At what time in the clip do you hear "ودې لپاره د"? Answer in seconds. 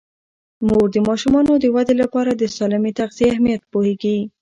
1.75-2.43